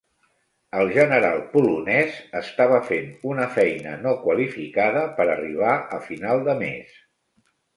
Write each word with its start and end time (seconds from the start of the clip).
El 0.77 0.87
general 0.95 1.35
polonès 1.51 2.15
estava 2.39 2.79
fent 2.89 3.11
una 3.33 3.47
feina 3.59 3.93
no 4.07 4.15
qualificada 4.25 5.05
per 5.21 5.29
arribar 5.35 5.79
a 5.99 6.05
final 6.11 6.47
de 6.49 6.57
mes. 6.67 6.99